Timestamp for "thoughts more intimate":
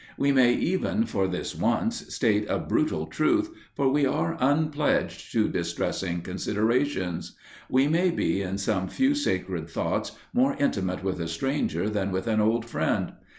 9.69-11.03